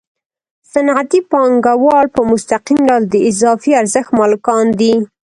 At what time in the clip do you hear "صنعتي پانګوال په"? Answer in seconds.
0.71-2.21